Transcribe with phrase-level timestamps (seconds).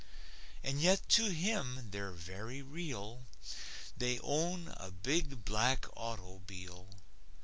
[0.63, 3.27] And yet to him they're very real.
[3.95, 6.87] They own a big black auto'bile.